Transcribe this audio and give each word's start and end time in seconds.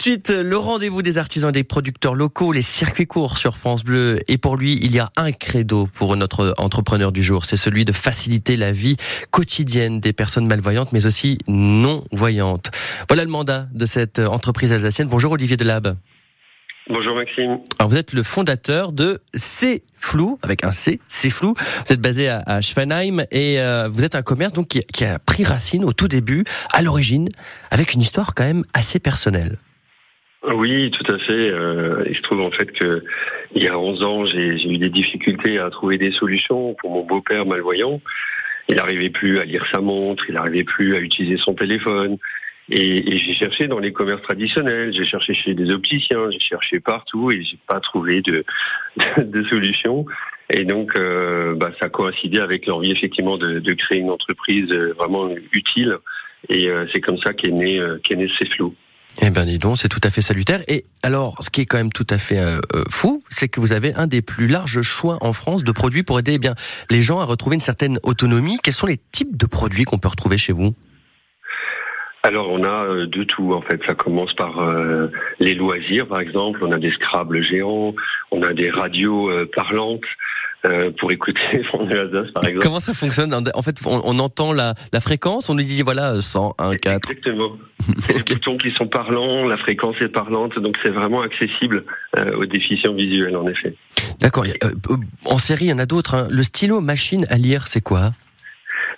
Ensuite, 0.00 0.30
le 0.30 0.56
rendez-vous 0.56 1.02
des 1.02 1.18
artisans 1.18 1.48
et 1.48 1.52
des 1.52 1.64
producteurs 1.64 2.14
locaux, 2.14 2.52
les 2.52 2.62
circuits 2.62 3.08
courts 3.08 3.36
sur 3.36 3.56
France 3.56 3.82
Bleu. 3.82 4.20
Et 4.28 4.38
pour 4.38 4.56
lui, 4.56 4.78
il 4.80 4.92
y 4.92 5.00
a 5.00 5.10
un 5.16 5.32
credo 5.32 5.88
pour 5.92 6.16
notre 6.16 6.54
entrepreneur 6.56 7.10
du 7.10 7.20
jour. 7.20 7.44
C'est 7.44 7.56
celui 7.56 7.84
de 7.84 7.90
faciliter 7.90 8.56
la 8.56 8.70
vie 8.70 8.96
quotidienne 9.32 9.98
des 9.98 10.12
personnes 10.12 10.46
malvoyantes, 10.46 10.92
mais 10.92 11.04
aussi 11.04 11.38
non-voyantes. 11.48 12.70
Voilà 13.08 13.24
le 13.24 13.30
mandat 13.30 13.66
de 13.74 13.86
cette 13.86 14.20
entreprise 14.20 14.72
alsacienne. 14.72 15.08
Bonjour 15.08 15.32
Olivier 15.32 15.56
Delab. 15.56 15.96
Bonjour 16.88 17.16
Maxime. 17.16 17.58
Alors 17.80 17.90
vous 17.90 17.96
êtes 17.96 18.12
le 18.12 18.22
fondateur 18.22 18.92
de 18.92 19.20
C'est 19.34 19.82
Flou, 19.96 20.38
avec 20.42 20.64
un 20.64 20.70
C, 20.70 21.00
C'est 21.08 21.28
Flou. 21.28 21.54
Vous 21.86 21.92
êtes 21.92 22.00
basé 22.00 22.28
à, 22.28 22.44
à 22.46 22.60
Schweinheim 22.60 23.24
et 23.32 23.58
euh, 23.58 23.88
vous 23.90 24.04
êtes 24.04 24.14
un 24.14 24.22
commerce 24.22 24.52
donc 24.52 24.68
qui, 24.68 24.80
qui 24.80 25.04
a 25.04 25.18
pris 25.18 25.42
racine 25.42 25.84
au 25.84 25.92
tout 25.92 26.06
début, 26.06 26.44
à 26.72 26.82
l'origine, 26.82 27.28
avec 27.72 27.94
une 27.94 28.00
histoire 28.00 28.34
quand 28.36 28.44
même 28.44 28.64
assez 28.74 29.00
personnelle. 29.00 29.58
Oui, 30.44 30.90
tout 30.92 31.12
à 31.12 31.18
fait. 31.18 31.50
Euh, 31.52 32.04
il 32.08 32.16
se 32.16 32.22
trouve 32.22 32.40
en 32.40 32.50
fait 32.50 32.70
que 32.72 33.04
il 33.54 33.62
y 33.62 33.68
a 33.68 33.78
11 33.78 34.02
ans, 34.04 34.24
j'ai 34.24 34.54
eu 34.68 34.78
des 34.78 34.90
difficultés 34.90 35.58
à 35.58 35.68
trouver 35.70 35.98
des 35.98 36.12
solutions 36.12 36.74
pour 36.74 36.90
mon 36.90 37.04
beau-père 37.04 37.44
malvoyant. 37.44 38.00
Il 38.68 38.76
n'arrivait 38.76 39.10
plus 39.10 39.38
à 39.38 39.44
lire 39.44 39.66
sa 39.72 39.80
montre, 39.80 40.24
il 40.28 40.34
n'arrivait 40.34 40.64
plus 40.64 40.94
à 40.94 41.00
utiliser 41.00 41.38
son 41.38 41.54
téléphone. 41.54 42.18
Et, 42.70 43.14
et 43.14 43.18
j'ai 43.18 43.34
cherché 43.34 43.66
dans 43.66 43.78
les 43.78 43.92
commerces 43.92 44.22
traditionnels, 44.22 44.92
j'ai 44.92 45.06
cherché 45.06 45.32
chez 45.32 45.54
des 45.54 45.70
opticiens, 45.70 46.30
j'ai 46.30 46.38
cherché 46.38 46.80
partout 46.80 47.30
et 47.30 47.42
j'ai 47.42 47.58
pas 47.66 47.80
trouvé 47.80 48.20
de, 48.20 48.44
de, 49.16 49.22
de 49.24 49.48
solution. 49.48 50.04
Et 50.50 50.64
donc, 50.64 50.98
euh, 50.98 51.54
bah, 51.54 51.72
ça 51.80 51.88
coïncidait 51.88 52.40
avec 52.40 52.66
l'envie 52.66 52.92
effectivement 52.92 53.38
de, 53.38 53.58
de, 53.58 53.72
créer 53.72 53.98
une 53.98 54.10
entreprise 54.10 54.72
vraiment 54.72 55.30
utile. 55.52 55.96
Et 56.48 56.68
euh, 56.68 56.86
c'est 56.92 57.00
comme 57.00 57.18
ça 57.18 57.32
qu'est 57.32 57.50
né, 57.50 57.80
euh, 57.80 57.98
qu'est 58.04 58.16
né 58.16 58.28
Ceflou. 58.38 58.74
Eh 59.20 59.30
ben 59.30 59.44
dis 59.44 59.58
donc, 59.58 59.78
c'est 59.78 59.88
tout 59.88 60.00
à 60.04 60.10
fait 60.10 60.22
salutaire. 60.22 60.60
Et 60.68 60.84
alors, 61.02 61.36
ce 61.40 61.50
qui 61.50 61.62
est 61.62 61.66
quand 61.66 61.78
même 61.78 61.92
tout 61.92 62.06
à 62.10 62.18
fait 62.18 62.38
euh, 62.38 62.60
fou, 62.88 63.22
c'est 63.28 63.48
que 63.48 63.60
vous 63.60 63.72
avez 63.72 63.94
un 63.94 64.06
des 64.06 64.22
plus 64.22 64.46
larges 64.46 64.82
choix 64.82 65.18
en 65.22 65.32
France 65.32 65.64
de 65.64 65.72
produits 65.72 66.04
pour 66.04 66.18
aider 66.18 66.34
eh 66.34 66.38
bien 66.38 66.54
les 66.88 67.02
gens 67.02 67.18
à 67.18 67.24
retrouver 67.24 67.54
une 67.54 67.60
certaine 67.60 67.98
autonomie. 68.04 68.58
Quels 68.62 68.74
sont 68.74 68.86
les 68.86 68.98
types 69.10 69.36
de 69.36 69.46
produits 69.46 69.84
qu'on 69.84 69.98
peut 69.98 70.08
retrouver 70.08 70.38
chez 70.38 70.52
vous? 70.52 70.74
Alors 72.28 72.50
on 72.50 72.64
a 72.64 72.84
euh, 72.84 73.06
de 73.06 73.24
tout 73.24 73.54
en 73.54 73.62
fait. 73.62 73.80
Ça 73.86 73.94
commence 73.94 74.34
par 74.34 74.60
euh, 74.60 75.08
les 75.38 75.54
loisirs 75.54 76.06
par 76.08 76.20
exemple. 76.20 76.60
On 76.62 76.72
a 76.72 76.78
des 76.78 76.90
Scrabble 76.90 77.42
géants, 77.42 77.94
on 78.30 78.42
a 78.42 78.52
des 78.52 78.70
radios 78.70 79.30
euh, 79.30 79.48
parlantes. 79.54 80.04
Euh, 80.66 80.90
pour 80.98 81.12
écouter 81.12 81.40
Alsace, 81.72 82.32
par 82.32 82.44
exemple. 82.44 82.58
Comment 82.64 82.80
ça 82.80 82.92
fonctionne 82.92 83.32
En 83.54 83.62
fait, 83.62 83.76
on, 83.86 84.00
on, 84.02 84.18
entend 84.18 84.52
la, 84.52 84.74
la 84.92 84.98
fréquence, 84.98 85.48
on 85.48 85.54
lui 85.54 85.64
dit 85.64 85.82
voilà 85.82 86.20
101, 86.20 86.74
4. 86.74 87.10
Exactement. 87.10 87.52
C'est 88.00 88.10
okay. 88.10 88.24
les 88.26 88.34
boutons 88.34 88.58
qui 88.58 88.72
sont 88.72 88.88
parlants, 88.88 89.46
la 89.46 89.56
fréquence 89.56 89.94
est 90.00 90.08
parlante, 90.08 90.58
donc 90.58 90.76
c'est 90.82 90.90
vraiment 90.90 91.22
accessible 91.22 91.84
euh, 92.16 92.36
aux 92.36 92.46
déficients 92.46 92.92
visuels, 92.92 93.36
en 93.36 93.46
effet. 93.46 93.76
D'accord. 94.18 94.46
Euh, 94.64 94.96
en 95.24 95.38
série, 95.38 95.66
il 95.66 95.68
y 95.68 95.72
en 95.72 95.78
a 95.78 95.86
d'autres. 95.86 96.16
Hein. 96.16 96.26
Le 96.28 96.42
stylo 96.42 96.80
machine 96.80 97.24
à 97.30 97.36
lire, 97.36 97.68
c'est 97.68 97.80
quoi? 97.80 98.10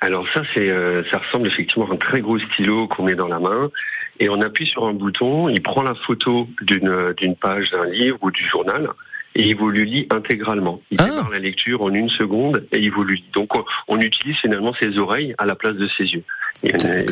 Alors 0.00 0.26
ça, 0.32 0.42
c'est, 0.54 0.70
euh, 0.70 1.02
ça 1.10 1.18
ressemble 1.18 1.46
effectivement 1.46 1.90
à 1.90 1.92
un 1.92 1.98
très 1.98 2.22
gros 2.22 2.38
stylo 2.38 2.88
qu'on 2.88 3.04
met 3.04 3.14
dans 3.14 3.28
la 3.28 3.38
main 3.38 3.70
et 4.18 4.30
on 4.30 4.40
appuie 4.40 4.66
sur 4.66 4.86
un 4.86 4.94
bouton, 4.94 5.50
il 5.50 5.60
prend 5.60 5.82
la 5.82 5.94
photo 5.94 6.48
d'une, 6.62 7.12
d'une 7.18 7.36
page 7.36 7.70
d'un 7.70 7.84
livre 7.84 8.16
ou 8.22 8.30
du 8.30 8.48
journal 8.48 8.88
et 9.34 9.48
il 9.48 9.56
vous 9.56 9.68
le 9.70 9.82
lit 9.82 10.06
intégralement. 10.10 10.80
Il 10.90 10.98
ah. 11.00 11.04
démarre 11.04 11.30
la 11.30 11.38
lecture 11.38 11.82
en 11.82 11.92
une 11.92 12.08
seconde 12.08 12.66
et 12.72 12.78
il 12.78 12.90
vous 12.90 13.04
le 13.04 13.14
lit. 13.14 13.24
Donc 13.32 13.56
on, 13.56 13.64
on 13.88 14.00
utilise 14.00 14.36
finalement 14.36 14.74
ses 14.80 14.98
oreilles 14.98 15.34
à 15.38 15.46
la 15.46 15.54
place 15.54 15.76
de 15.76 15.88
ses 15.96 16.04
yeux. 16.04 16.24
C'est, 16.62 17.06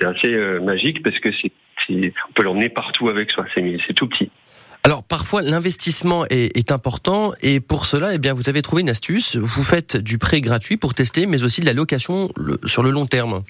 c'est 0.00 0.04
assez 0.04 0.34
euh, 0.34 0.60
magique 0.60 1.02
parce 1.02 1.18
que 1.18 1.28
c'est, 1.32 1.52
on 1.90 2.32
peut 2.34 2.42
l'emmener 2.42 2.68
partout 2.68 3.08
avec 3.08 3.30
soi. 3.30 3.44
C'est, 3.54 3.78
c'est 3.86 3.92
tout 3.92 4.06
petit. 4.06 4.30
Alors 4.84 5.02
parfois 5.02 5.42
l'investissement 5.42 6.24
est, 6.30 6.56
est, 6.56 6.72
important 6.72 7.32
et 7.42 7.60
pour 7.60 7.84
cela, 7.84 8.14
eh 8.14 8.18
bien 8.18 8.32
vous 8.32 8.48
avez 8.48 8.62
trouvé 8.62 8.82
une 8.82 8.90
astuce. 8.90 9.36
Vous 9.36 9.64
faites 9.64 9.96
du 9.96 10.18
prêt 10.18 10.40
gratuit 10.40 10.76
pour 10.76 10.94
tester, 10.94 11.26
mais 11.26 11.42
aussi 11.42 11.60
de 11.60 11.66
la 11.66 11.72
location 11.72 12.30
le, 12.36 12.58
sur 12.64 12.82
le 12.82 12.90
long 12.90 13.04
terme. 13.04 13.42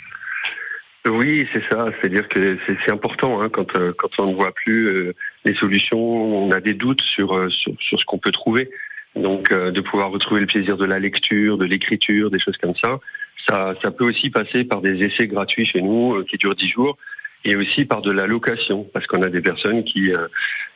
Oui, 1.09 1.47
c'est 1.53 1.63
ça. 1.71 1.87
C'est-à-dire 2.01 2.29
que 2.29 2.59
c'est 2.67 2.93
important 2.93 3.41
hein, 3.41 3.49
quand, 3.49 3.79
euh, 3.79 3.93
quand 3.97 4.11
on 4.19 4.27
ne 4.27 4.35
voit 4.35 4.53
plus 4.53 4.87
euh, 4.87 5.15
les 5.45 5.55
solutions, 5.55 5.99
on 5.99 6.51
a 6.51 6.61
des 6.61 6.75
doutes 6.75 7.03
sur, 7.03 7.37
euh, 7.37 7.49
sur, 7.49 7.73
ce 7.81 8.05
qu'on 8.05 8.19
peut 8.19 8.33
trouver. 8.33 8.71
Donc 9.17 9.51
euh, 9.51 9.71
de 9.71 9.81
pouvoir 9.81 10.11
retrouver 10.11 10.41
le 10.41 10.47
plaisir 10.47 10.77
de 10.77 10.85
la 10.85 10.99
lecture, 10.99 11.59
de 11.59 11.65
l'écriture, 11.65 12.31
des 12.31 12.39
choses 12.39 12.57
comme 12.59 12.75
ça. 12.77 13.01
Ça, 13.49 13.75
ça 13.83 13.91
peut 13.91 14.05
aussi 14.05 14.31
passer 14.31 14.65
par 14.65 14.81
des 14.81 15.03
essais 15.05 15.27
gratuits 15.27 15.65
chez 15.65 15.81
nous 15.81 16.23
qui 16.25 16.37
durent 16.37 16.55
dix 16.55 16.69
jours 16.69 16.99
et 17.45 17.57
aussi 17.57 17.85
par 17.85 18.03
de 18.03 18.11
la 18.11 18.27
location, 18.27 18.87
parce 18.93 19.07
qu'on 19.07 19.23
a 19.23 19.29
des 19.29 19.41
personnes 19.41 19.85
qui 19.85 20.13
euh, 20.13 20.27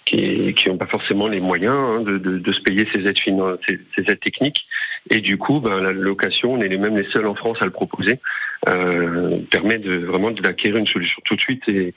qui 0.05 0.69
n'ont 0.69 0.79
pas 0.79 0.87
forcément 0.87 1.29
les 1.29 1.41
moyens 1.41 1.77
hein, 1.77 2.01
de, 2.01 2.19
de, 2.19 2.53
se 2.53 2.61
payer 2.61 2.87
ces 2.93 3.07
aides 3.07 3.17
ces, 3.69 3.79
aides 3.97 4.21
techniques, 4.21 4.67
et 5.11 5.21
du 5.21 5.39
coup, 5.39 5.61
ben, 5.61 5.81
la 5.81 5.93
location, 5.93 6.55
on 6.55 6.61
est 6.61 6.69
les 6.69 6.79
mêmes 6.79 6.97
les 6.97 7.09
seuls 7.11 7.27
en 7.27 7.35
France 7.35 7.59
à 7.61 7.65
le 7.65 7.71
proposer, 7.71 8.21
permet 8.65 9.79
de 9.79 10.07
vraiment 10.07 10.31
d'acquérir 10.31 10.77
une 10.77 10.87
solution 10.87 11.21
tout 11.25 11.37
de 11.37 11.41
suite 11.41 11.69
et 11.69 11.95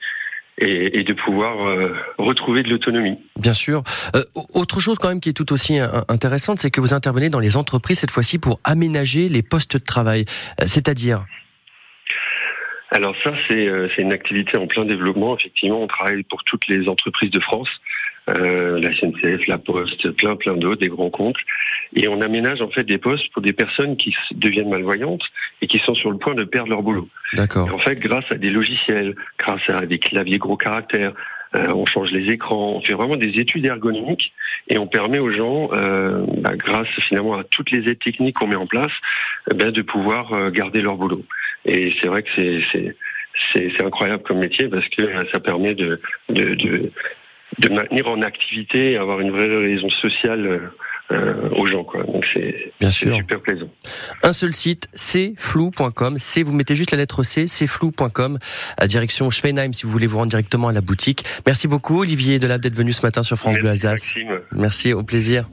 et, 0.57 0.99
et, 0.99 1.03
de 1.03 1.13
pouvoir 1.13 1.67
euh, 1.67 1.93
retrouver 2.17 2.63
de 2.63 2.69
l'autonomie. 2.69 3.17
Bien 3.37 3.53
sûr. 3.53 3.83
Euh, 4.15 4.21
autre 4.53 4.79
chose 4.79 4.97
quand 4.97 5.09
même 5.09 5.19
qui 5.19 5.29
est 5.29 5.33
tout 5.33 5.51
aussi 5.51 5.77
intéressante, 6.07 6.59
c'est 6.59 6.71
que 6.71 6.79
vous 6.81 6.93
intervenez 6.93 7.29
dans 7.29 7.39
les 7.39 7.57
entreprises 7.57 7.99
cette 7.99 8.11
fois-ci 8.11 8.39
pour 8.39 8.59
aménager 8.63 9.27
les 9.27 9.43
postes 9.43 9.73
de 9.73 9.83
travail. 9.83 10.25
Euh, 10.61 10.65
c'est-à-dire? 10.67 11.25
Alors 12.91 13.15
ça, 13.23 13.33
c'est 13.47 13.67
euh, 13.67 13.87
une 13.97 14.13
activité 14.13 14.57
en 14.57 14.67
plein 14.67 14.85
développement. 14.85 15.37
Effectivement, 15.37 15.81
on 15.81 15.87
travaille 15.87 16.23
pour 16.23 16.43
toutes 16.43 16.67
les 16.67 16.87
entreprises 16.87 17.31
de 17.31 17.39
France, 17.39 17.69
euh, 18.29 18.79
la 18.79 18.93
SNCF, 18.95 19.47
la 19.47 19.57
Poste, 19.57 20.11
plein 20.11 20.35
plein 20.35 20.55
d'autres, 20.55 20.81
des 20.81 20.89
grands 20.89 21.09
comptes. 21.09 21.37
Et 21.95 22.07
on 22.07 22.21
aménage 22.21 22.61
en 22.61 22.69
fait 22.69 22.83
des 22.83 22.97
postes 22.97 23.31
pour 23.33 23.41
des 23.41 23.53
personnes 23.53 23.97
qui 23.97 24.15
deviennent 24.33 24.69
malvoyantes 24.69 25.23
et 25.61 25.67
qui 25.67 25.79
sont 25.79 25.95
sur 25.95 26.11
le 26.11 26.17
point 26.17 26.35
de 26.35 26.43
perdre 26.43 26.69
leur 26.69 26.83
boulot. 26.83 27.07
D'accord. 27.33 27.73
En 27.73 27.79
fait, 27.79 27.95
grâce 27.95 28.25
à 28.31 28.35
des 28.35 28.49
logiciels, 28.49 29.15
grâce 29.39 29.67
à 29.69 29.85
des 29.85 29.99
claviers 29.99 30.37
gros 30.37 30.57
caractères, 30.57 31.13
euh, 31.55 31.67
on 31.73 31.85
change 31.85 32.11
les 32.11 32.31
écrans, 32.33 32.73
on 32.75 32.81
fait 32.81 32.93
vraiment 32.93 33.15
des 33.15 33.39
études 33.39 33.65
ergonomiques 33.65 34.33
et 34.67 34.77
on 34.77 34.87
permet 34.87 35.19
aux 35.19 35.31
gens, 35.31 35.69
euh, 35.71 36.25
bah, 36.37 36.55
grâce 36.55 36.89
finalement 37.07 37.35
à 37.35 37.43
toutes 37.43 37.71
les 37.71 37.89
aides 37.89 37.99
techniques 37.99 38.35
qu'on 38.35 38.47
met 38.47 38.55
en 38.55 38.67
place, 38.67 38.91
bah, 39.53 39.71
de 39.71 39.81
pouvoir 39.81 40.51
garder 40.51 40.81
leur 40.81 40.97
boulot. 40.97 41.23
Et 41.65 41.93
c'est 42.01 42.07
vrai 42.07 42.23
que 42.23 42.29
c'est 42.35 42.95
c'est 43.53 43.83
incroyable 43.83 44.23
comme 44.23 44.39
métier 44.39 44.67
parce 44.69 44.87
que 44.87 45.03
ça 45.33 45.39
permet 45.39 45.75
de, 45.75 45.99
de, 46.29 46.55
de, 46.55 46.91
de 47.59 47.69
maintenir 47.69 48.07
en 48.07 48.21
activité 48.21 48.93
et 48.93 48.97
avoir 48.97 49.19
une 49.19 49.31
vraie 49.31 49.47
raison 49.57 49.89
sociale 49.89 50.71
euh, 51.11 51.49
aux 51.51 51.67
gens. 51.67 51.83
Quoi. 51.83 52.03
Donc 52.03 52.25
c'est 52.33 52.71
super 52.91 53.41
plaisant. 53.41 53.69
Un 54.23 54.31
seul 54.31 54.53
site, 54.53 54.87
c'est 54.93 55.33
flou.com. 55.37 56.15
C'est 56.17 56.43
vous 56.43 56.53
mettez 56.53 56.75
juste 56.75 56.91
la 56.91 56.97
lettre 56.97 57.23
C, 57.23 57.47
c'est 57.47 57.67
flou.com. 57.67 58.39
À 58.77 58.87
direction 58.87 59.29
Schweinheim 59.29 59.73
si 59.73 59.83
vous 59.85 59.91
voulez 59.91 60.07
vous 60.07 60.17
rendre 60.17 60.29
directement 60.29 60.69
à 60.69 60.73
la 60.73 60.81
boutique. 60.81 61.23
Merci 61.45 61.67
beaucoup 61.67 62.01
Olivier 62.01 62.39
Delab 62.39 62.61
d'être 62.61 62.75
venu 62.75 62.93
ce 62.93 63.05
matin 63.05 63.21
sur 63.21 63.37
France 63.37 63.57
Bleu 63.57 63.69
Alsace. 63.69 64.13
Maxime. 64.15 64.39
Merci, 64.53 64.93
au 64.93 65.03
plaisir. 65.03 65.45